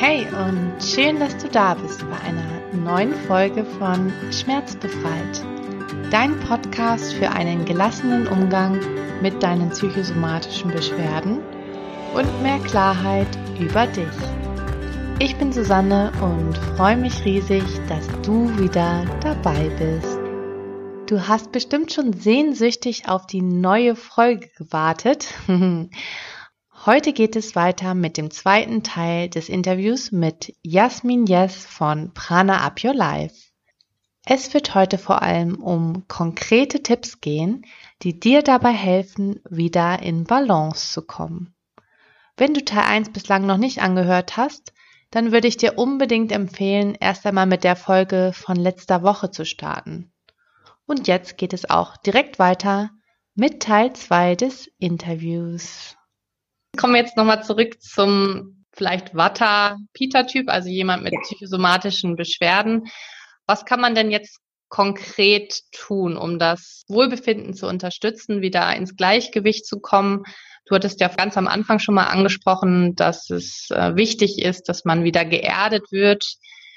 [0.00, 5.42] Hey und schön, dass du da bist bei einer neuen Folge von Schmerzbefreit.
[6.12, 8.78] Dein Podcast für einen gelassenen Umgang
[9.20, 11.40] mit deinen psychosomatischen Beschwerden
[12.14, 13.26] und mehr Klarheit
[13.58, 14.06] über dich.
[15.18, 20.16] Ich bin Susanne und freue mich riesig, dass du wieder dabei bist.
[21.08, 25.26] Du hast bestimmt schon sehnsüchtig auf die neue Folge gewartet.
[26.88, 32.64] Heute geht es weiter mit dem zweiten Teil des Interviews mit Jasmin Yes von Prana
[32.64, 33.50] Up Your Life.
[34.24, 37.66] Es wird heute vor allem um konkrete Tipps gehen,
[38.00, 41.54] die dir dabei helfen, wieder in Balance zu kommen.
[42.38, 44.72] Wenn du Teil 1 bislang noch nicht angehört hast,
[45.10, 49.44] dann würde ich dir unbedingt empfehlen, erst einmal mit der Folge von letzter Woche zu
[49.44, 50.10] starten.
[50.86, 52.92] Und jetzt geht es auch direkt weiter
[53.34, 55.97] mit Teil 2 des Interviews.
[56.76, 61.20] Kommen wir jetzt nochmal zurück zum vielleicht Vata-Pita-Typ, also jemand mit ja.
[61.20, 62.88] psychosomatischen Beschwerden.
[63.46, 69.66] Was kann man denn jetzt konkret tun, um das Wohlbefinden zu unterstützen, wieder ins Gleichgewicht
[69.66, 70.22] zu kommen?
[70.66, 74.84] Du hattest ja ganz am Anfang schon mal angesprochen, dass es äh, wichtig ist, dass
[74.84, 76.24] man wieder geerdet wird.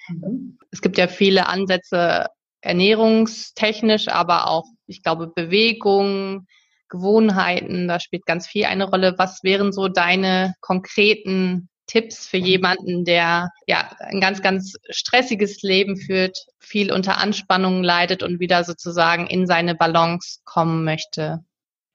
[0.08, 0.58] Mhm.
[0.72, 2.28] Es gibt ja viele Ansätze
[2.62, 6.48] ernährungstechnisch, aber auch, ich glaube, Bewegung,
[6.92, 9.16] Gewohnheiten, da spielt ganz viel eine Rolle.
[9.17, 15.97] Was wären so deine konkreten Tipps für jemanden, der ja ein ganz, ganz stressiges Leben
[15.97, 21.39] führt, viel unter Anspannung leidet und wieder sozusagen in seine Balance kommen möchte?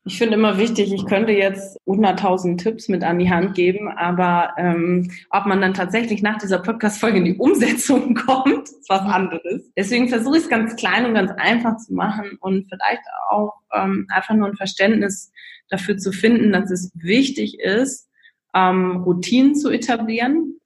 [0.08, 4.54] Ich finde immer wichtig, ich könnte jetzt 100.000 Tipps mit an die Hand geben, aber
[4.56, 9.68] ähm, ob man dann tatsächlich nach dieser Podcast-Folge in die Umsetzung kommt, ist was anderes.
[9.76, 14.06] Deswegen versuche ich es ganz klein und ganz einfach zu machen und vielleicht auch ähm,
[14.08, 15.32] einfach nur ein Verständnis
[15.70, 18.08] dafür zu finden, dass es wichtig ist,
[18.54, 20.60] ähm, Routinen zu etablieren.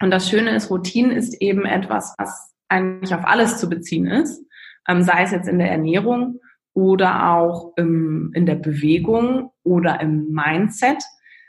[0.00, 4.44] Und das Schöne ist, Routinen ist eben etwas, was eigentlich auf alles zu beziehen ist,
[4.88, 6.40] ähm, sei es jetzt in der Ernährung
[6.74, 11.02] oder auch im, in der Bewegung oder im Mindset.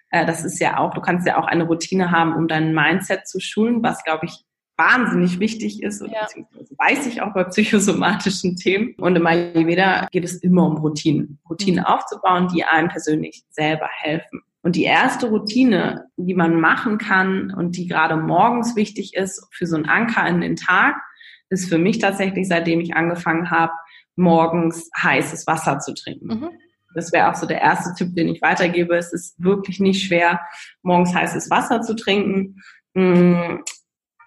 [0.10, 3.28] Äh, das ist ja auch, du kannst ja auch eine Routine haben, um dein Mindset
[3.28, 4.44] zu schulen, was, glaube ich,
[4.78, 6.24] wahnsinnig wichtig ist, ja.
[6.24, 8.96] beziehungsweise weiß ich auch bei psychosomatischen Themen.
[8.98, 11.40] Und im Ayurveda geht es immer um Routinen.
[11.50, 11.86] Routinen mhm.
[11.86, 14.42] aufzubauen, die einem persönlich selber helfen.
[14.62, 19.68] Und die erste Routine, die man machen kann und die gerade morgens wichtig ist für
[19.68, 20.96] so einen Anker in den Tag,
[21.50, 23.74] ist für mich tatsächlich, seitdem ich angefangen habe,
[24.16, 26.28] morgens heißes Wasser zu trinken.
[26.28, 26.50] Mhm.
[26.96, 28.96] Das wäre auch so der erste Tipp, den ich weitergebe.
[28.96, 30.42] Es ist wirklich nicht schwer,
[30.84, 32.62] morgens heißes Wasser zu trinken.
[32.94, 33.64] Mhm.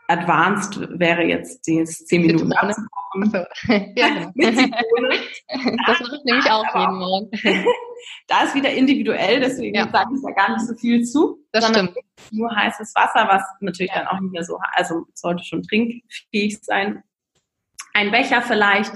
[0.09, 3.31] Advanced wäre jetzt die 10 Minuten abzukochen.
[3.31, 3.39] So.
[3.97, 4.63] ja, genau.
[5.87, 7.31] Das mache ich nämlich auch jeden Morgen.
[8.29, 9.89] da ist wieder individuell, deswegen ja.
[9.91, 11.39] sage ich da gar nicht so viel zu.
[11.51, 11.95] Das stimmt.
[12.31, 14.01] Nur heißes Wasser, was natürlich ja.
[14.01, 17.03] dann auch nicht mehr so, also sollte schon trinkfähig sein.
[17.95, 18.93] Ein Becher vielleicht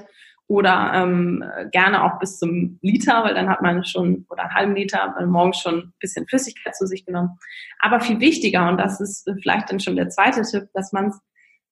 [0.51, 4.75] oder ähm, gerne auch bis zum Liter, weil dann hat man schon, oder einen halben
[4.75, 7.39] Liter, morgens schon ein bisschen Flüssigkeit zu sich genommen.
[7.79, 11.21] Aber viel wichtiger, und das ist vielleicht dann schon der zweite Tipp, dass man es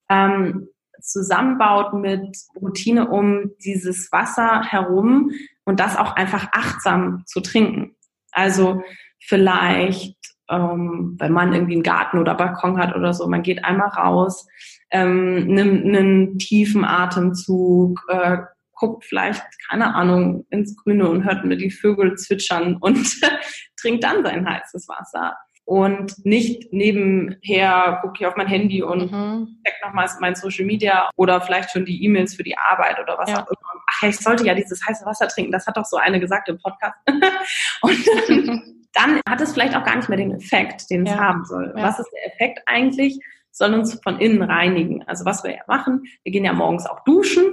[0.08, 0.68] ähm,
[1.00, 5.32] zusammenbaut mit Routine um dieses Wasser herum
[5.64, 7.96] und das auch einfach achtsam zu trinken.
[8.30, 8.84] Also
[9.18, 10.16] vielleicht,
[10.48, 14.46] ähm, wenn man irgendwie einen Garten oder Balkon hat oder so, man geht einmal raus,
[14.92, 18.38] ähm, nimmt einen tiefen Atemzug, äh,
[18.78, 23.06] guckt vielleicht, keine Ahnung, ins Grüne und hört mir die Vögel zwitschern und
[23.80, 25.36] trinkt dann sein heißes Wasser.
[25.64, 29.58] Und nicht nebenher gucke ich auf mein Handy und mhm.
[29.66, 33.28] check nochmal mein Social Media oder vielleicht schon die E-Mails für die Arbeit oder was
[33.28, 33.42] ja.
[33.42, 33.82] auch immer.
[33.86, 35.52] Ach ja, ich sollte ja dieses heiße Wasser trinken.
[35.52, 36.96] Das hat doch so eine gesagt im Podcast.
[37.82, 38.06] und
[38.94, 41.12] dann, hat es vielleicht auch gar nicht mehr den Effekt, den ja.
[41.12, 41.74] es haben soll.
[41.76, 41.82] Ja.
[41.82, 43.18] Was ist der Effekt eigentlich?
[43.50, 45.02] Soll uns von innen reinigen.
[45.06, 47.44] Also was wir ja machen, wir gehen ja morgens auch duschen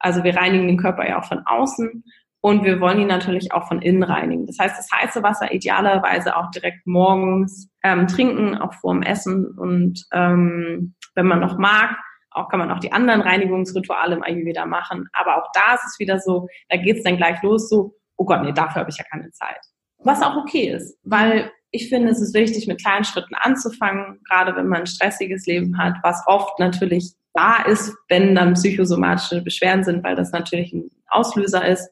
[0.00, 2.04] also wir reinigen den Körper ja auch von außen
[2.40, 4.46] und wir wollen ihn natürlich auch von innen reinigen.
[4.46, 9.46] Das heißt, das heiße Wasser idealerweise auch direkt morgens ähm, trinken, auch vor dem Essen.
[9.58, 11.96] Und ähm, wenn man noch mag,
[12.30, 15.08] auch kann man auch die anderen Reinigungsrituale im Ayurveda machen.
[15.12, 18.24] Aber auch da ist es wieder so, da geht es dann gleich los so, oh
[18.24, 19.58] Gott, nee, dafür habe ich ja keine Zeit.
[19.98, 24.54] Was auch okay ist, weil ich finde, es ist wichtig, mit kleinen Schritten anzufangen, gerade
[24.54, 29.84] wenn man ein stressiges Leben hat, was oft natürlich da ist, wenn dann psychosomatische Beschwerden
[29.84, 31.90] sind, weil das natürlich ein Auslöser ist,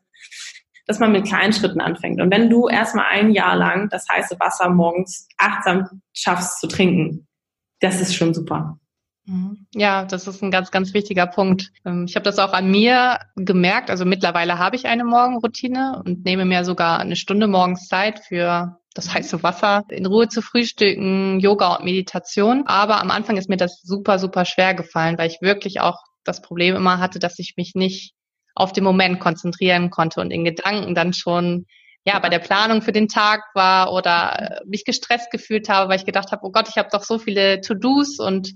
[0.86, 2.20] dass man mit kleinen Schritten anfängt.
[2.20, 7.26] Und wenn du erstmal ein Jahr lang das heiße Wasser morgens achtsam schaffst zu trinken,
[7.80, 8.78] das ist schon super.
[9.26, 9.66] Mhm.
[9.74, 11.72] Ja, das ist ein ganz, ganz wichtiger Punkt.
[11.84, 13.90] Ähm, ich habe das auch an mir gemerkt.
[13.90, 18.78] Also mittlerweile habe ich eine Morgenroutine und nehme mir sogar eine Stunde morgens Zeit für
[18.94, 22.64] das heiße Wasser, in Ruhe zu frühstücken, Yoga und Meditation.
[22.66, 26.40] Aber am Anfang ist mir das super, super schwer gefallen, weil ich wirklich auch das
[26.40, 28.14] Problem immer hatte, dass ich mich nicht
[28.54, 31.66] auf den Moment konzentrieren konnte und in Gedanken dann schon
[32.06, 36.06] ja bei der Planung für den Tag war oder mich gestresst gefühlt habe, weil ich
[36.06, 38.52] gedacht habe, oh Gott, ich habe doch so viele To-Dos und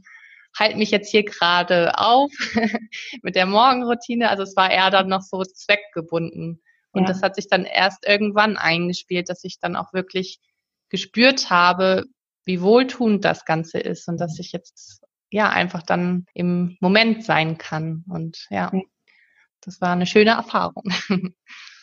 [0.56, 2.30] halte mich jetzt hier gerade auf
[3.22, 4.28] mit der Morgenroutine.
[4.30, 6.62] Also es war eher dann noch so zweckgebunden.
[6.98, 7.08] Und ja.
[7.08, 10.40] das hat sich dann erst irgendwann eingespielt, dass ich dann auch wirklich
[10.90, 12.04] gespürt habe,
[12.44, 17.58] wie wohltuend das Ganze ist und dass ich jetzt ja einfach dann im Moment sein
[17.58, 18.04] kann.
[18.08, 18.72] Und ja,
[19.60, 20.84] das war eine schöne Erfahrung.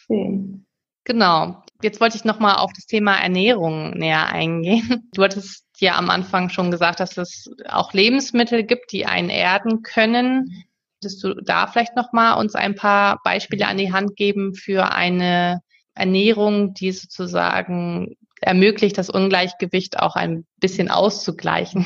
[0.08, 0.66] Schön.
[1.04, 1.64] Genau.
[1.82, 5.10] Jetzt wollte ich nochmal auf das Thema Ernährung näher eingehen.
[5.14, 9.84] Du hattest ja am Anfang schon gesagt, dass es auch Lebensmittel gibt, die einen erden
[9.84, 10.66] können.
[11.02, 15.62] Würdest du da vielleicht nochmal uns ein paar Beispiele an die Hand geben für eine
[15.94, 21.86] Ernährung, die sozusagen ermöglicht, das Ungleichgewicht auch ein bisschen auszugleichen?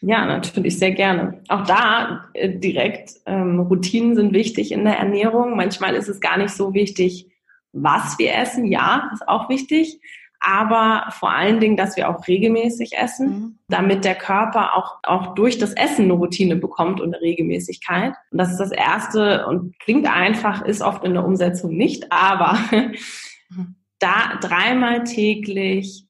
[0.00, 1.42] Ja, natürlich sehr gerne.
[1.48, 5.56] Auch da äh, direkt ähm, Routinen sind wichtig in der Ernährung.
[5.56, 7.26] Manchmal ist es gar nicht so wichtig,
[7.72, 8.66] was wir essen.
[8.66, 10.00] Ja, ist auch wichtig
[10.40, 13.58] aber vor allen Dingen, dass wir auch regelmäßig essen, mhm.
[13.68, 18.14] damit der Körper auch, auch durch das Essen eine Routine bekommt und eine Regelmäßigkeit.
[18.30, 22.58] Und das ist das Erste und klingt einfach, ist oft in der Umsetzung nicht, aber
[22.70, 23.74] mhm.
[23.98, 26.04] da dreimal täglich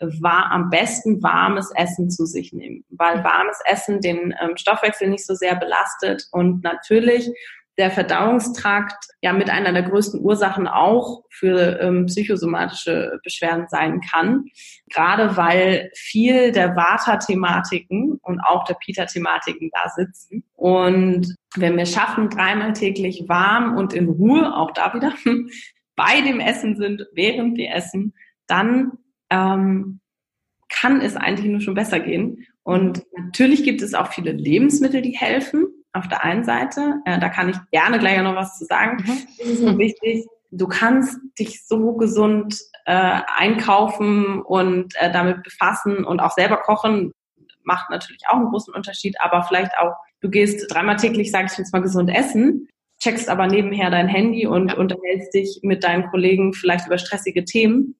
[0.00, 3.24] war am besten warmes Essen zu sich nehmen, weil mhm.
[3.24, 7.30] warmes Essen den ähm, Stoffwechsel nicht so sehr belastet und natürlich
[7.78, 14.46] der Verdauungstrakt ja mit einer der größten Ursachen auch für ähm, psychosomatische Beschwerden sein kann.
[14.88, 20.42] Gerade weil viel der Vata-Thematiken und auch der Pita-Thematiken da sitzen.
[20.54, 25.12] Und wenn wir schaffen, dreimal täglich warm und in Ruhe, auch da wieder,
[25.96, 28.12] bei dem Essen sind, während wir essen,
[28.48, 28.92] dann
[29.30, 30.00] ähm,
[30.68, 32.44] kann es eigentlich nur schon besser gehen.
[32.64, 37.00] Und natürlich gibt es auch viele Lebensmittel, die helfen auf der einen Seite.
[37.04, 39.02] Äh, da kann ich gerne gleich noch was zu sagen.
[39.04, 39.26] Mhm.
[39.38, 40.26] Das ist nur wichtig.
[40.50, 47.12] Du kannst dich so gesund äh, einkaufen und äh, damit befassen und auch selber kochen.
[47.64, 51.58] Macht natürlich auch einen großen Unterschied, aber vielleicht auch, du gehst dreimal täglich, sage ich
[51.58, 52.68] jetzt mal, gesund essen,
[52.98, 54.78] checkst aber nebenher dein Handy und ja.
[54.78, 57.94] unterhältst dich mit deinen Kollegen vielleicht über stressige Themen.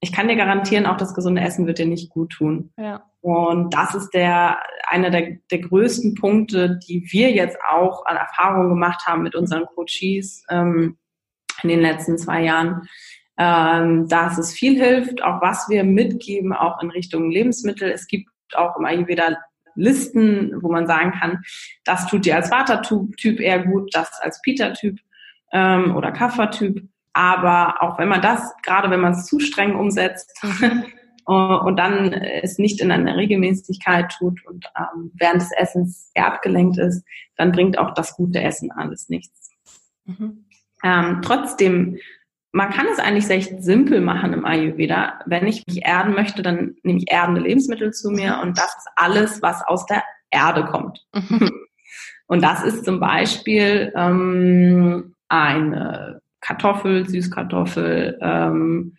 [0.00, 2.72] Ich kann dir garantieren, auch das gesunde Essen wird dir nicht gut tun.
[2.76, 3.02] Ja.
[3.22, 4.58] Und das ist der,
[4.90, 9.66] einer der, der größten Punkte, die wir jetzt auch an Erfahrung gemacht haben mit unseren
[9.66, 10.98] Coaches ähm,
[11.62, 12.88] in den letzten zwei Jahren,
[13.38, 17.90] ähm, dass es viel hilft, auch was wir mitgeben, auch in Richtung Lebensmittel.
[17.90, 19.36] Es gibt auch im Ayurveda
[19.76, 21.42] Listen, wo man sagen kann,
[21.84, 24.98] das tut dir als Vata-Typ eher gut, das als Pita-Typ
[25.52, 26.82] ähm, oder Kapha-Typ.
[27.12, 30.84] Aber auch wenn man das, gerade wenn man es zu streng umsetzt, mhm.
[31.30, 36.78] und dann es nicht in einer Regelmäßigkeit tut und ähm, während des Essens eher abgelenkt
[36.78, 37.04] ist,
[37.36, 39.50] dann bringt auch das gute Essen alles nichts.
[40.04, 40.44] Mhm.
[40.82, 41.98] Ähm, trotzdem,
[42.52, 45.20] man kann es eigentlich recht simpel machen im Ayurveda.
[45.26, 48.88] Wenn ich mich erden möchte, dann nehme ich erdende Lebensmittel zu mir und das ist
[48.96, 51.06] alles, was aus der Erde kommt.
[51.14, 51.50] Mhm.
[52.26, 58.96] Und das ist zum Beispiel ähm, eine Kartoffel, Süßkartoffel, ähm,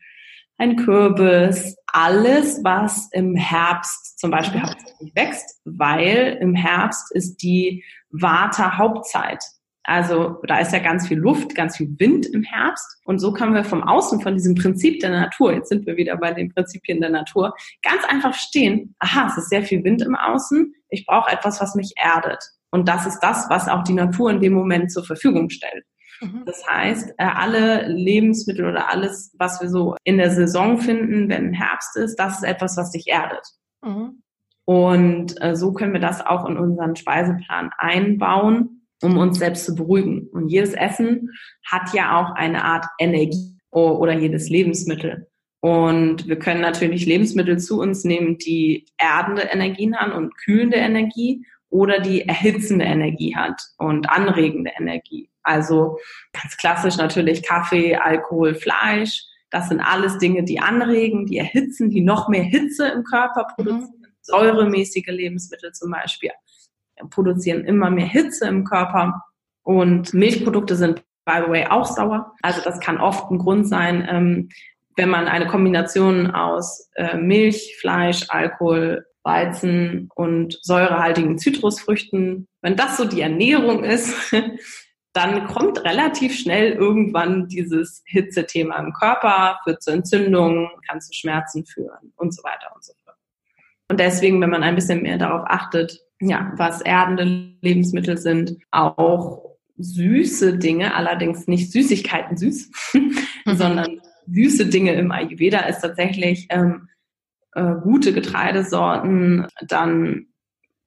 [0.57, 7.83] ein Kürbis, alles, was im Herbst zum Beispiel hauptsächlich wächst, weil im Herbst ist die
[8.11, 9.43] Vata-Hauptzeit.
[9.83, 12.85] Also da ist ja ganz viel Luft, ganz viel Wind im Herbst.
[13.03, 16.17] Und so können wir vom Außen, von diesem Prinzip der Natur, jetzt sind wir wieder
[16.17, 20.15] bei den Prinzipien der Natur, ganz einfach stehen, aha, es ist sehr viel Wind im
[20.15, 22.43] Außen, ich brauche etwas, was mich erdet.
[22.69, 25.83] Und das ist das, was auch die Natur in dem Moment zur Verfügung stellt.
[26.21, 26.43] Mhm.
[26.45, 31.53] Das heißt, äh, alle Lebensmittel oder alles, was wir so in der Saison finden, wenn
[31.53, 33.45] Herbst ist, das ist etwas, was dich erdet.
[33.83, 34.21] Mhm.
[34.65, 39.75] Und äh, so können wir das auch in unseren Speiseplan einbauen, um uns selbst zu
[39.75, 40.27] beruhigen.
[40.31, 41.31] Und jedes Essen
[41.69, 45.27] hat ja auch eine Art Energie oder jedes Lebensmittel.
[45.61, 51.45] Und wir können natürlich Lebensmittel zu uns nehmen, die erdende Energien haben und kühlende Energie
[51.69, 55.30] oder die erhitzende Energie hat und anregende Energie.
[55.43, 55.97] Also
[56.33, 59.23] ganz klassisch natürlich Kaffee, Alkohol, Fleisch.
[59.49, 63.63] Das sind alles Dinge, die anregen, die erhitzen, die noch mehr Hitze im Körper mhm.
[63.63, 63.95] produzieren.
[63.97, 64.05] Mhm.
[64.23, 66.29] Säuremäßige Lebensmittel zum Beispiel
[67.09, 69.23] produzieren immer mehr Hitze im Körper.
[69.63, 72.33] Und Milchprodukte sind, by the way, auch sauer.
[72.41, 74.49] Also das kann oft ein Grund sein, ähm,
[74.97, 82.97] wenn man eine Kombination aus äh, Milch, Fleisch, Alkohol, Weizen und säurehaltigen Zitrusfrüchten, wenn das
[82.97, 84.13] so die Ernährung ist,
[85.13, 91.65] dann kommt relativ schnell irgendwann dieses Hitzethema im Körper, führt zu Entzündungen, kann zu Schmerzen
[91.65, 93.17] führen und so weiter und so fort.
[93.89, 99.57] Und deswegen, wenn man ein bisschen mehr darauf achtet, ja, was erdende Lebensmittel sind, auch
[99.77, 103.15] süße Dinge, allerdings nicht Süßigkeiten süß, mhm.
[103.45, 106.87] sondern süße Dinge im Ayurveda ist tatsächlich ähm,
[107.53, 110.27] äh, gute Getreidesorten, dann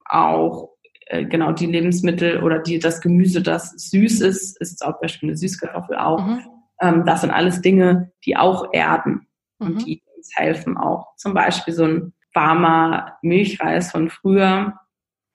[0.05, 0.74] auch
[1.05, 5.37] äh, genau die Lebensmittel oder die, das Gemüse, das süß ist, ist zum Beispiel eine
[5.37, 6.25] Süßkartoffel auch.
[6.25, 6.39] Mhm.
[6.81, 9.27] Ähm, das sind alles Dinge, die auch erden
[9.59, 9.67] mhm.
[9.67, 11.15] und die uns helfen auch.
[11.17, 14.79] Zum Beispiel so ein warmer Milchreis von früher,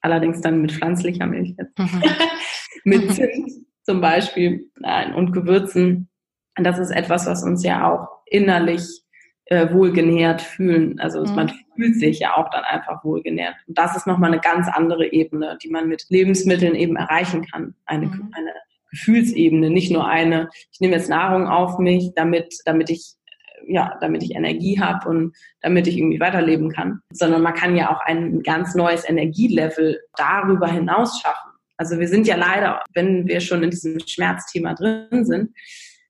[0.01, 1.79] allerdings dann mit pflanzlicher Milch jetzt.
[1.79, 2.03] Mhm.
[2.85, 3.11] mit mhm.
[3.11, 3.51] Zimt
[3.83, 6.09] zum Beispiel nein, und Gewürzen.
[6.57, 9.03] Das ist etwas, was uns ja auch innerlich
[9.51, 10.99] äh, wohlgenährt fühlen.
[11.01, 11.35] Also mhm.
[11.35, 13.57] man fühlt sich ja auch dann einfach wohlgenährt.
[13.67, 17.75] Und das ist nochmal eine ganz andere Ebene, die man mit Lebensmitteln eben erreichen kann.
[17.85, 18.33] Eine, mhm.
[18.33, 18.53] eine
[18.93, 23.99] Gefühlsebene, nicht nur eine, ich nehme jetzt Nahrung auf mich, damit, damit ich äh, ja,
[24.01, 28.01] damit ich Energie habe und damit ich irgendwie weiterleben kann, sondern man kann ja auch
[28.03, 31.51] ein ganz neues Energielevel darüber hinaus schaffen.
[31.77, 35.55] Also wir sind ja leider, wenn wir schon in diesem Schmerzthema drin sind,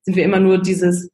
[0.03, 1.11] sind wir immer nur dieses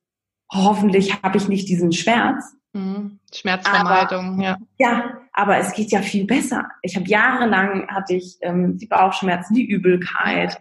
[0.53, 2.57] hoffentlich habe ich nicht diesen Schmerz.
[2.73, 3.21] Mhm.
[3.35, 4.57] Schmerzvermeidung, aber, ja.
[4.79, 6.69] Ja, aber es geht ja viel besser.
[6.83, 10.61] Ich habe jahrelang hatte ich ähm, die Bauchschmerzen, die Übelkeit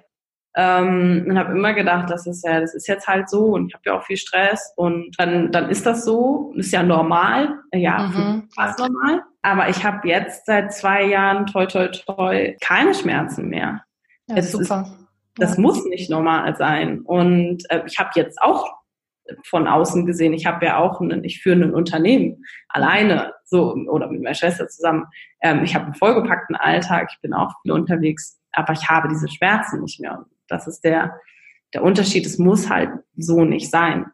[0.55, 3.73] ähm, und habe immer gedacht, das ist ja, das ist jetzt halt so und ich
[3.73, 8.07] habe ja auch viel Stress und dann dann ist das so, ist ja normal, ja,
[8.07, 8.49] mhm.
[8.55, 9.21] fast normal.
[9.41, 13.83] Aber ich habe jetzt seit zwei Jahren toi toi toi keine Schmerzen mehr.
[14.27, 14.87] Ja, es super.
[14.87, 15.61] Ist, das ja.
[15.61, 18.71] muss nicht normal sein und äh, ich habe jetzt auch
[19.45, 20.33] von außen gesehen.
[20.33, 24.67] Ich habe ja auch, einen, ich führe ein Unternehmen alleine, so oder mit meiner Schwester
[24.67, 25.05] zusammen.
[25.41, 29.29] Ähm, ich habe einen vollgepackten Alltag, ich bin auch viel unterwegs, aber ich habe diese
[29.29, 30.25] Schmerzen nicht mehr.
[30.47, 31.19] Das ist der
[31.75, 32.25] der Unterschied.
[32.25, 34.05] Es muss halt so nicht sein.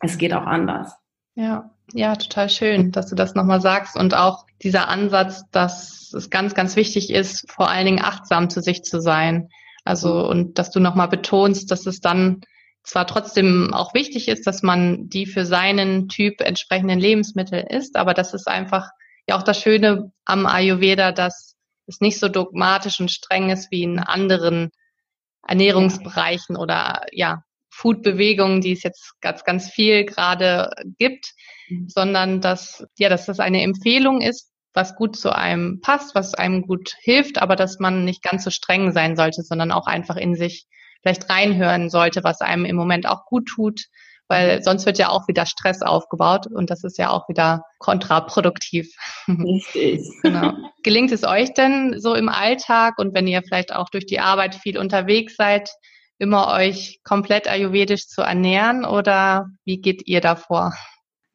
[0.00, 0.94] Es geht auch anders.
[1.34, 6.30] Ja, ja, total schön, dass du das nochmal sagst und auch dieser Ansatz, dass es
[6.30, 9.48] ganz, ganz wichtig ist, vor allen Dingen achtsam zu sich zu sein.
[9.84, 12.42] Also und dass du nochmal betonst, dass es dann
[12.88, 18.14] zwar trotzdem auch wichtig ist, dass man die für seinen Typ entsprechenden Lebensmittel isst, aber
[18.14, 18.90] das ist einfach
[19.28, 23.82] ja auch das Schöne am Ayurveda, dass es nicht so dogmatisch und streng ist wie
[23.82, 24.70] in anderen
[25.46, 31.32] Ernährungsbereichen oder ja, Foodbewegungen, die es jetzt ganz, ganz viel gerade gibt,
[31.68, 31.88] mhm.
[31.88, 36.62] sondern dass, ja, dass das eine Empfehlung ist, was gut zu einem passt, was einem
[36.62, 40.34] gut hilft, aber dass man nicht ganz so streng sein sollte, sondern auch einfach in
[40.34, 40.66] sich
[41.02, 43.82] vielleicht reinhören sollte, was einem im Moment auch gut tut,
[44.28, 48.92] weil sonst wird ja auch wieder Stress aufgebaut und das ist ja auch wieder kontraproduktiv.
[49.26, 50.02] Richtig.
[50.22, 50.52] genau.
[50.82, 54.54] Gelingt es euch denn so im Alltag und wenn ihr vielleicht auch durch die Arbeit
[54.54, 55.70] viel unterwegs seid,
[56.18, 60.74] immer euch komplett ayurvedisch zu ernähren oder wie geht ihr davor?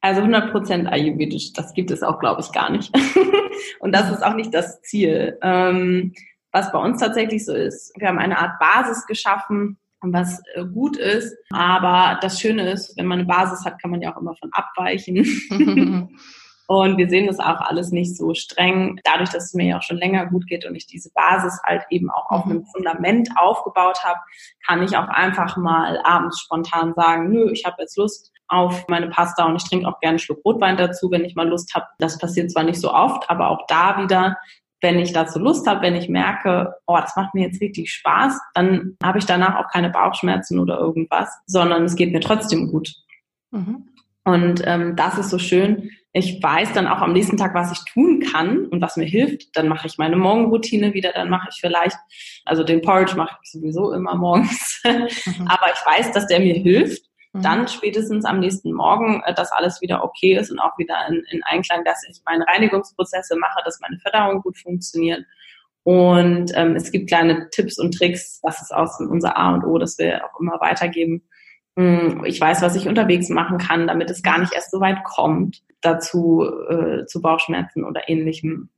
[0.02, 2.92] Also 100% ayurvedisch, das gibt es auch, glaube ich, gar nicht.
[3.80, 5.38] und das ist auch nicht das Ziel.
[5.42, 6.14] Ähm,
[6.54, 7.92] was bei uns tatsächlich so ist.
[7.98, 11.36] Wir haben eine Art Basis geschaffen, was äh, gut ist.
[11.52, 14.50] Aber das Schöne ist, wenn man eine Basis hat, kann man ja auch immer von
[14.54, 15.18] abweichen.
[16.68, 19.00] und wir sehen das auch alles nicht so streng.
[19.04, 21.84] Dadurch, dass es mir ja auch schon länger gut geht und ich diese Basis halt
[21.90, 22.66] eben auch auf einem mhm.
[22.66, 24.20] Fundament aufgebaut habe,
[24.66, 29.10] kann ich auch einfach mal abends spontan sagen, nö, ich habe jetzt Lust auf meine
[29.10, 31.88] Pasta und ich trinke auch gerne einen Schluck Rotwein dazu, wenn ich mal Lust habe.
[31.98, 34.38] Das passiert zwar nicht so oft, aber auch da wieder
[34.84, 38.40] wenn ich dazu Lust habe, wenn ich merke, oh, das macht mir jetzt richtig Spaß,
[38.54, 42.94] dann habe ich danach auch keine Bauchschmerzen oder irgendwas, sondern es geht mir trotzdem gut.
[43.52, 43.88] Mhm.
[44.26, 45.90] Und ähm, das ist so schön.
[46.12, 49.56] Ich weiß dann auch am nächsten Tag, was ich tun kann und was mir hilft.
[49.58, 51.12] Dann mache ich meine Morgenroutine wieder.
[51.12, 51.98] Dann mache ich vielleicht,
[52.46, 54.82] also den Porridge mache ich sowieso immer morgens.
[54.84, 55.48] Mhm.
[55.48, 57.68] Aber ich weiß, dass der mir hilft dann mhm.
[57.68, 61.42] spätestens am nächsten Morgen, äh, dass alles wieder okay ist und auch wieder in, in
[61.44, 65.26] Einklang, dass ich meine Reinigungsprozesse mache, dass meine Verdauung gut funktioniert.
[65.84, 69.78] Und ähm, es gibt kleine Tipps und Tricks, das ist auch unser A und O,
[69.78, 71.24] das wir auch immer weitergeben.
[71.76, 75.04] Hm, ich weiß, was ich unterwegs machen kann, damit es gar nicht erst so weit
[75.04, 78.70] kommt dazu äh, zu Bauchschmerzen oder ähnlichem.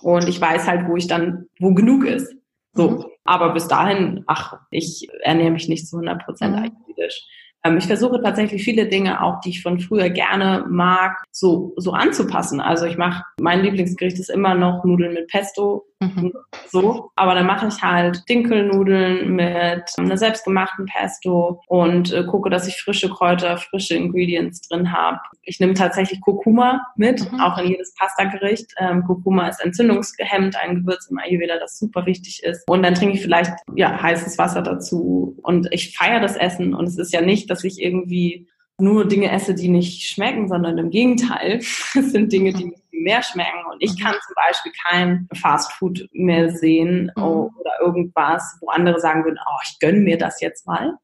[0.00, 2.34] Und ich weiß halt, wo ich dann, wo genug ist.
[2.72, 2.90] So.
[2.90, 3.04] Mhm.
[3.24, 6.62] Aber bis dahin, ach, ich ernähre mich nicht zu 100 Prozent mhm.
[6.62, 7.26] ayurvedisch.
[7.64, 11.92] Ähm, ich versuche tatsächlich viele Dinge auch, die ich von früher gerne mag, so, so
[11.92, 12.60] anzupassen.
[12.60, 15.87] Also ich mache, mein Lieblingsgericht ist immer noch Nudeln mit Pesto.
[16.00, 16.32] Mhm.
[16.68, 22.68] So, aber dann mache ich halt Dinkelnudeln mit einer selbstgemachten Pesto und äh, gucke, dass
[22.68, 25.18] ich frische Kräuter, frische Ingredients drin habe.
[25.42, 27.40] Ich nehme tatsächlich Kurkuma mit, mhm.
[27.40, 28.72] auch in jedes Pastagericht.
[28.78, 32.68] Ähm, Kurkuma ist entzündungsgehemmt, ein Gewürz im Ayurveda, das super wichtig ist.
[32.68, 36.86] Und dann trinke ich vielleicht ja heißes Wasser dazu und ich feiere das Essen und
[36.86, 38.46] es ist ja nicht, dass ich irgendwie
[38.80, 41.58] nur Dinge esse, die nicht schmecken, sondern im Gegenteil.
[41.94, 43.64] Es sind Dinge, die mehr schmecken.
[43.70, 47.22] Und ich kann zum Beispiel kein Fast Food mehr sehen mhm.
[47.22, 50.94] oder irgendwas, wo andere sagen würden, oh, ich gönne mir das jetzt mal.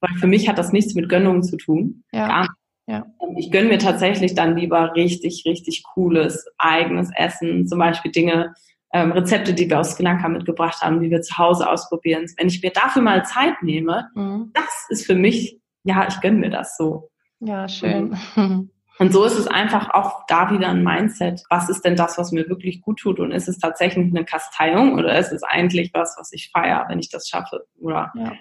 [0.00, 2.04] Weil für mich hat das nichts mit Gönnungen zu tun.
[2.12, 2.46] Ja.
[2.86, 3.04] Ja.
[3.36, 7.66] Ich gönne mir tatsächlich dann lieber richtig, richtig cooles eigenes Essen.
[7.66, 8.54] Zum Beispiel Dinge,
[8.94, 12.24] ähm, Rezepte, die wir aus Sri Lanka mitgebracht haben, die wir zu Hause ausprobieren.
[12.38, 14.52] Wenn ich mir dafür mal Zeit nehme, mhm.
[14.54, 17.10] das ist für mich, ja, ich gönne mir das so.
[17.40, 18.16] Ja, schön.
[18.98, 21.44] Und so ist es einfach auch da wieder ein Mindset.
[21.50, 23.20] Was ist denn das, was mir wirklich gut tut?
[23.20, 26.98] Und ist es tatsächlich eine Kasteiung oder ist es eigentlich was, was ich feiere, wenn
[26.98, 27.66] ich das schaffe?
[27.80, 28.32] Oder ja.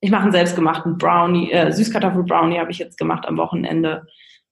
[0.00, 4.06] ich mache einen selbstgemachten Brownie, äh, Süßkartoffel-Brownie habe ich jetzt gemacht am Wochenende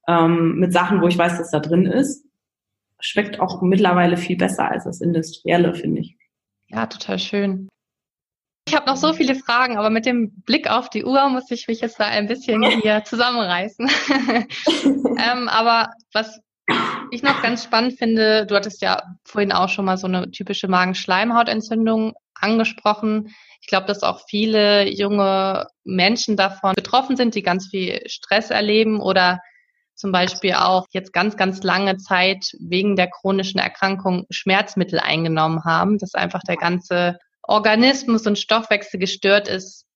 [0.07, 2.25] ähm, mit Sachen, wo ich weiß, dass da drin ist.
[3.01, 6.17] Schmeckt auch mittlerweile viel besser als das Industrielle, finde ich.
[6.69, 7.69] Ja, total schön.
[8.69, 11.69] Ich habe noch so viele Fragen, aber mit dem Blick auf die Uhr muss ich
[11.69, 13.91] mich jetzt da ein bisschen hier zusammenreißen.
[15.19, 16.41] ähm, aber was
[17.11, 20.69] ich noch ganz spannend finde, du hattest ja vorhin auch schon mal so eine typische
[20.69, 23.35] Magenschleimhautentzündung angesprochen.
[23.61, 29.01] Ich glaube, dass auch viele junge Menschen davon betroffen sind, die ganz viel Stress erleben
[29.01, 29.41] oder
[29.95, 35.99] zum Beispiel auch jetzt ganz, ganz lange Zeit wegen der chronischen Erkrankung Schmerzmittel eingenommen haben,
[35.99, 39.87] dass einfach der ganze Organismus und Stoffwechsel gestört ist,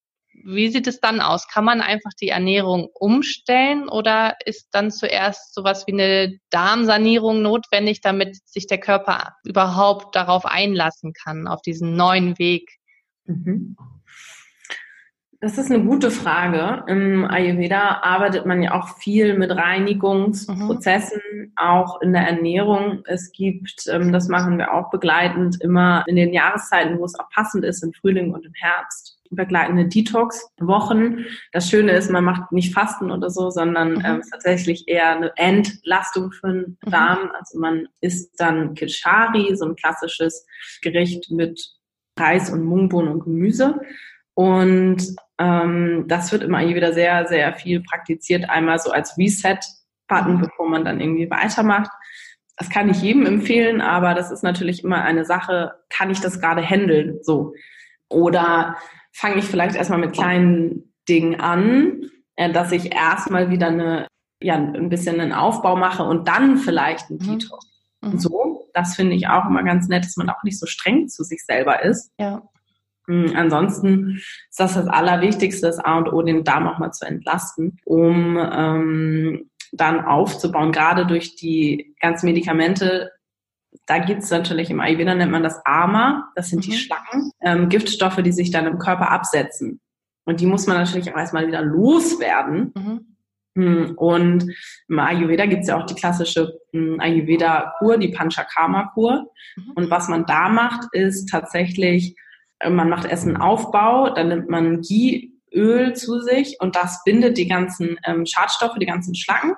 [0.45, 1.49] wie sieht es dann aus?
[1.49, 8.01] Kann man einfach die Ernährung umstellen oder ist dann zuerst sowas wie eine Darmsanierung notwendig,
[8.01, 12.71] damit sich der Körper überhaupt darauf einlassen kann, auf diesen neuen Weg?
[13.25, 13.77] Mhm.
[15.41, 16.85] Das ist eine gute Frage.
[16.87, 21.46] Im Ayurveda arbeitet man ja auch viel mit Reinigungsprozessen, mhm.
[21.57, 23.03] Auch in der Ernährung.
[23.07, 27.29] Es gibt, ähm, das machen wir auch begleitend, immer in den Jahreszeiten, wo es auch
[27.31, 31.25] passend ist, im Frühling und im Herbst, begleitende Detox-Wochen.
[31.53, 34.05] Das Schöne ist, man macht nicht Fasten oder so, sondern mhm.
[34.05, 36.91] ähm, tatsächlich eher eine Entlastung für den mhm.
[36.91, 37.31] Darm.
[37.39, 40.47] Also man isst dann Kishari, so ein klassisches
[40.83, 41.61] Gericht mit
[42.19, 43.81] Reis und Mungbohnen und Gemüse.
[44.35, 48.49] Und ähm, das wird immer wieder sehr, sehr viel praktiziert.
[48.49, 50.41] Einmal so als Reset-Button, mhm.
[50.41, 51.91] bevor man dann irgendwie weitermacht.
[52.57, 56.41] Das kann ich jedem empfehlen, aber das ist natürlich immer eine Sache, kann ich das
[56.41, 57.19] gerade handeln?
[57.23, 57.53] So.
[58.09, 58.77] Oder
[59.13, 62.03] fange ich vielleicht erstmal mit kleinen Dingen an,
[62.37, 64.07] äh, dass ich erstmal wieder eine,
[64.41, 67.39] ja, ein bisschen einen Aufbau mache und dann vielleicht ein mhm.
[67.39, 67.67] Detox.
[68.03, 68.19] Mhm.
[68.19, 71.25] So, das finde ich auch immer ganz nett, dass man auch nicht so streng zu
[71.25, 72.11] sich selber ist.
[72.19, 72.43] Ja.
[73.07, 77.07] Hm, ansonsten ist das das Allerwichtigste, das A und O, den Darm auch mal zu
[77.07, 83.13] entlasten, um ähm, dann aufzubauen, gerade durch die ganzen Medikamente.
[83.87, 86.71] Da gibt's natürlich im Ayurveda nennt man das Ama, das sind mhm.
[86.71, 89.81] die Schlacken, ähm, Giftstoffe, die sich dann im Körper absetzen.
[90.25, 92.73] Und die muss man natürlich auch erstmal wieder loswerden.
[92.75, 93.17] Mhm.
[93.57, 94.53] Hm, und
[94.89, 99.31] im Ayurveda gibt's ja auch die klassische hm, Ayurveda-Kur, die Panchakarma-Kur.
[99.57, 99.73] Mhm.
[99.75, 102.17] Und was man da macht, ist tatsächlich
[102.59, 107.39] äh, man macht erst einen Aufbau, dann nimmt man Ghee-Öl zu sich und das bindet
[107.39, 109.55] die ganzen ähm, Schadstoffe, die ganzen Schlacken.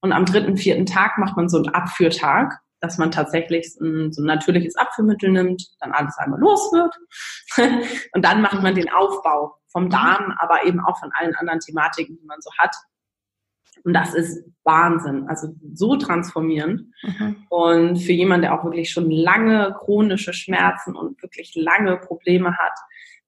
[0.00, 4.22] Und am dritten, vierten Tag macht man so einen Abführtag, dass man tatsächlich ein, so
[4.22, 6.94] ein natürliches Abführmittel nimmt, dann alles einmal los wird.
[8.12, 12.18] und dann macht man den Aufbau vom Darm, aber eben auch von allen anderen Thematiken,
[12.20, 12.74] die man so hat.
[13.84, 16.92] Und das ist Wahnsinn, also so transformierend.
[17.02, 17.36] Mhm.
[17.48, 22.78] Und für jemanden, der auch wirklich schon lange chronische Schmerzen und wirklich lange Probleme hat,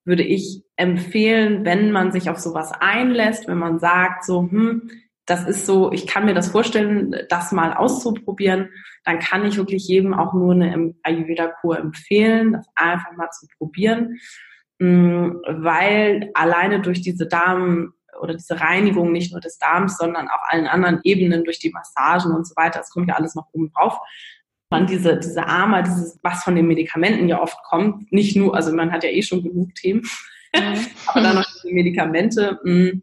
[0.05, 4.91] würde ich empfehlen, wenn man sich auf sowas einlässt, wenn man sagt, so, hm,
[5.27, 8.71] das ist so, ich kann mir das vorstellen, das mal auszuprobieren,
[9.05, 14.19] dann kann ich wirklich jedem auch nur eine Ayurveda-Kur empfehlen, das einfach mal zu probieren,
[14.81, 20.41] hm, weil alleine durch diese Darm oder diese Reinigung nicht nur des Darms, sondern auch
[20.49, 22.79] allen anderen Ebenen durch die Massagen und so weiter.
[22.79, 23.99] Das kommt ja alles noch oben drauf.
[24.71, 28.73] Man diese, diese Arme, dieses, was von den Medikamenten ja oft kommt, nicht nur, also
[28.73, 30.03] man hat ja eh schon genug Themen,
[30.55, 30.87] mhm.
[31.07, 33.03] aber dann noch diese Medikamente, mm,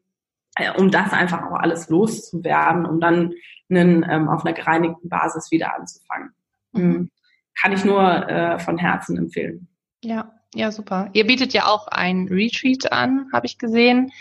[0.77, 3.33] um das einfach auch alles loszuwerden, um dann
[3.69, 6.33] einen, ähm, auf einer gereinigten Basis wieder anzufangen.
[6.73, 7.09] Mhm.
[7.59, 9.67] Kann ich nur äh, von Herzen empfehlen.
[10.03, 11.09] Ja, ja, super.
[11.13, 14.11] Ihr bietet ja auch ein Retreat an, habe ich gesehen.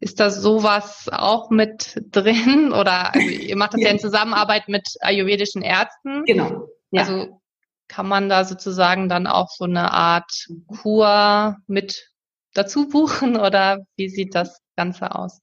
[0.00, 2.72] Ist da sowas auch mit drin?
[2.78, 3.88] Oder also ihr macht das ja.
[3.88, 6.24] ja in Zusammenarbeit mit ayurvedischen Ärzten?
[6.24, 6.68] Genau.
[6.90, 7.02] Ja.
[7.02, 7.40] Also
[7.88, 12.10] Kann man da sozusagen dann auch so eine Art Kur mit
[12.54, 15.42] dazu buchen oder wie sieht das Ganze aus?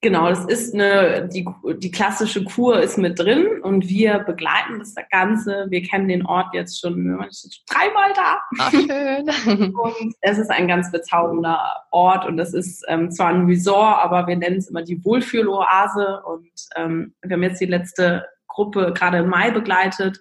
[0.00, 1.44] Genau, das ist eine, die,
[1.78, 5.66] die klassische Kur ist mit drin und wir begleiten das Ganze.
[5.70, 7.18] Wir kennen den Ort jetzt schon,
[7.68, 8.40] dreimal da.
[8.60, 9.74] Ach, schön.
[9.74, 14.28] Und es ist ein ganz bezaubernder Ort und das ist ähm, zwar ein Resort, aber
[14.28, 19.18] wir nennen es immer die Wohlfühloase und ähm, wir haben jetzt die letzte Gruppe gerade
[19.18, 20.20] im Mai begleitet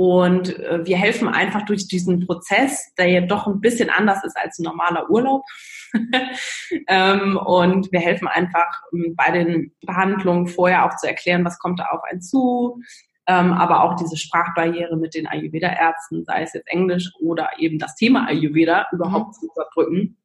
[0.00, 4.34] und äh, wir helfen einfach durch diesen Prozess, der ja doch ein bisschen anders ist
[4.34, 5.42] als ein normaler Urlaub.
[6.88, 11.80] ähm, und wir helfen einfach ähm, bei den Behandlungen vorher auch zu erklären, was kommt
[11.80, 12.80] da auf einen zu.
[13.26, 17.94] Ähm, aber auch diese Sprachbarriere mit den Ayurveda-Ärzten, sei es jetzt Englisch oder eben das
[17.94, 19.32] Thema Ayurveda, überhaupt mhm.
[19.32, 20.16] zu überbrücken.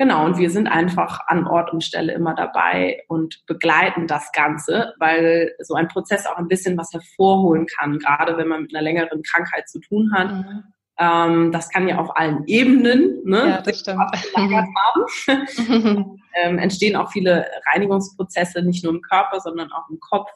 [0.00, 4.94] Genau, und wir sind einfach an Ort und Stelle immer dabei und begleiten das Ganze,
[5.00, 8.82] weil so ein Prozess auch ein bisschen was hervorholen kann, gerade wenn man mit einer
[8.82, 10.30] längeren Krankheit zu tun hat.
[10.32, 10.62] Mhm.
[11.00, 13.48] Ähm, das kann ja auf allen Ebenen, ne?
[13.48, 14.00] Ja, das stimmt.
[16.34, 20.30] ähm, entstehen auch viele Reinigungsprozesse, nicht nur im Körper, sondern auch im Kopf.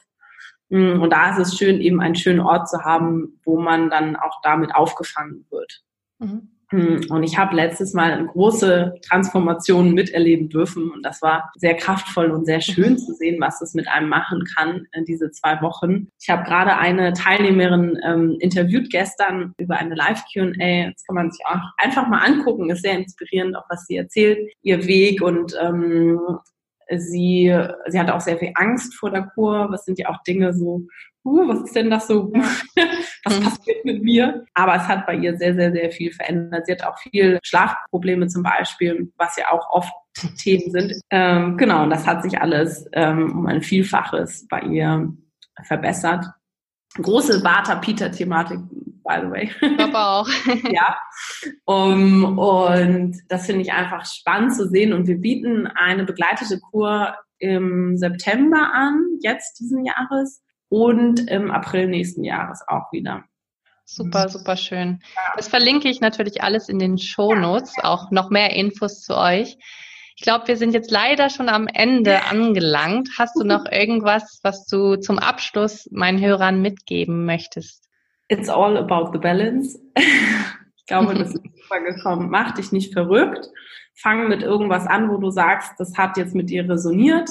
[0.69, 4.15] Mm, und da ist es schön, eben einen schönen Ort zu haben, wo man dann
[4.15, 5.83] auch damit aufgefangen wird.
[6.19, 6.52] Mhm.
[6.73, 12.45] Und ich habe letztes Mal große Transformation miterleben dürfen und das war sehr kraftvoll und
[12.45, 16.07] sehr schön zu sehen, was es mit einem machen kann in diese zwei Wochen.
[16.19, 20.91] Ich habe gerade eine Teilnehmerin ähm, interviewt gestern über eine Live-Q&A.
[20.91, 22.71] Das kann man sich auch einfach mal angucken.
[22.71, 26.19] Ist sehr inspirierend, auch was sie erzählt, ihr Weg und ähm,
[26.89, 27.55] sie,
[27.87, 29.67] sie hatte auch sehr viel Angst vor der Kur.
[29.69, 30.87] Was sind ja auch Dinge so,
[31.25, 32.31] uh, was ist denn das so?
[33.23, 33.43] was mhm.
[33.43, 34.45] passiert mit mir?
[34.53, 36.65] Aber es hat bei ihr sehr, sehr, sehr viel verändert.
[36.65, 39.93] Sie hat auch viel Schlafprobleme zum Beispiel, was ja auch oft
[40.37, 40.93] Themen sind.
[41.09, 45.11] Ähm, genau, und das hat sich alles ähm, um ein Vielfaches bei ihr
[45.63, 46.25] verbessert.
[47.01, 48.59] Große Vata-Pita-Thematik,
[49.03, 49.51] by the way.
[49.79, 50.29] Aber auch.
[50.71, 50.97] ja.
[51.65, 54.93] Um, und das finde ich einfach spannend zu sehen.
[54.93, 60.42] Und wir bieten eine begleitete Kur im September an, jetzt diesen Jahres
[60.73, 63.25] und im April nächsten Jahres auch wieder.
[63.85, 65.03] Super, super schön.
[65.35, 69.55] Das verlinke ich natürlich alles in den Show Notes, auch noch mehr Infos zu euch.
[70.15, 73.09] Ich glaube, wir sind jetzt leider schon am Ende angelangt.
[73.19, 77.87] Hast du noch irgendwas, was du zum Abschluss meinen Hörern mitgeben möchtest?
[78.29, 79.79] It's all about the balance.
[79.95, 82.31] ich glaube, das ist super gekommen.
[82.31, 83.47] Mach dich nicht verrückt.
[83.93, 87.29] Fang mit irgendwas an, wo du sagst, das hat jetzt mit dir resoniert.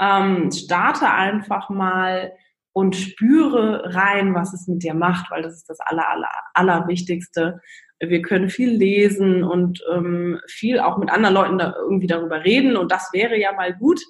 [0.00, 2.32] Ähm, starte einfach mal
[2.78, 7.60] und spüre rein, was es mit dir macht, weil das ist das aller, aller, allerwichtigste.
[7.98, 12.76] Wir können viel lesen und ähm, viel auch mit anderen Leuten da irgendwie darüber reden
[12.76, 14.00] und das wäre ja mal gut.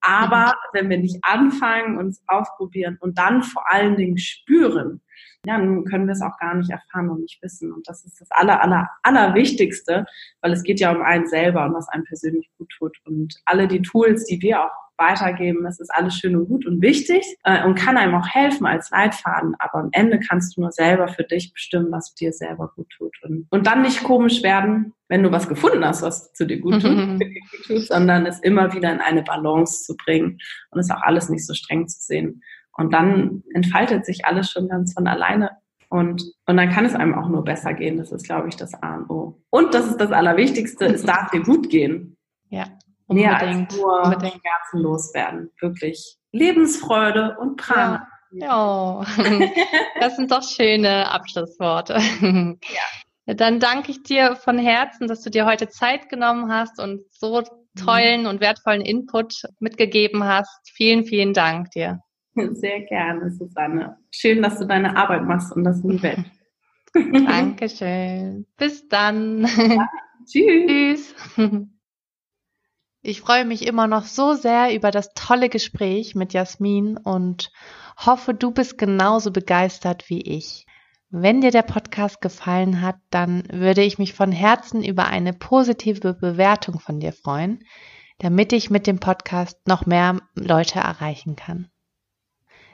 [0.00, 0.52] Aber mhm.
[0.72, 5.00] wenn wir nicht anfangen, uns ausprobieren und dann vor allen Dingen spüren,
[5.44, 7.72] dann können wir es auch gar nicht erfahren und nicht wissen.
[7.72, 10.04] Und das ist das aller, aller, allerwichtigste,
[10.40, 12.96] weil es geht ja um einen selber und was einem persönlich gut tut.
[13.04, 15.64] Und alle die Tools, die wir auch weitergeben.
[15.64, 18.90] Das ist alles schön und gut und wichtig äh, und kann einem auch helfen als
[18.90, 19.54] Leitfaden.
[19.58, 23.16] Aber am Ende kannst du nur selber für dich bestimmen, was dir selber gut tut.
[23.22, 26.82] Und, und dann nicht komisch werden, wenn du was gefunden hast, was zu dir gut
[26.82, 27.20] tut, mhm.
[27.66, 30.38] tut, sondern es immer wieder in eine Balance zu bringen
[30.70, 32.42] und es auch alles nicht so streng zu sehen.
[32.76, 35.50] Und dann entfaltet sich alles schon ganz von alleine.
[35.88, 37.96] Und, und dann kann es einem auch nur besser gehen.
[37.96, 39.42] Das ist, glaube ich, das A und O.
[39.50, 42.16] Und das ist das Allerwichtigste, es darf dir gut gehen.
[42.48, 42.66] Ja.
[43.06, 44.40] Unbedingt, mehr als nur unbedingt.
[44.40, 45.50] Schmerzen loswerden.
[45.60, 48.06] Wirklich Lebensfreude und Prana.
[48.32, 49.00] Ja.
[49.00, 49.04] Oh,
[50.00, 51.94] das sind doch schöne Abschlussworte.
[51.94, 53.34] Ja.
[53.34, 57.42] Dann danke ich dir von Herzen, dass du dir heute Zeit genommen hast und so
[57.76, 58.28] tollen mhm.
[58.28, 60.70] und wertvollen Input mitgegeben hast.
[60.72, 62.00] Vielen, vielen Dank dir.
[62.34, 63.96] Sehr gerne, Susanne.
[64.10, 66.24] Schön, dass du deine Arbeit machst und das in die Welt.
[67.26, 68.46] Dankeschön.
[68.56, 69.44] Bis dann.
[69.44, 69.88] Ja,
[70.24, 71.14] tschüss.
[71.34, 71.66] Tschüss.
[73.08, 77.52] Ich freue mich immer noch so sehr über das tolle Gespräch mit Jasmin und
[77.96, 80.66] hoffe, du bist genauso begeistert wie ich.
[81.10, 86.14] Wenn dir der Podcast gefallen hat, dann würde ich mich von Herzen über eine positive
[86.14, 87.60] Bewertung von dir freuen,
[88.18, 91.70] damit ich mit dem Podcast noch mehr Leute erreichen kann.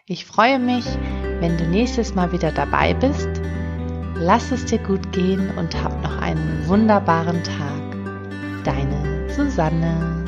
[0.07, 0.87] Ich freue mich,
[1.41, 3.29] wenn du nächstes Mal wieder dabei bist.
[4.15, 8.65] Lass es dir gut gehen und hab noch einen wunderbaren Tag.
[8.65, 10.22] Deine Susanne.